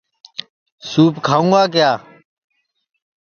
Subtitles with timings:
[0.89, 1.91] سُوپ کھاؤں گا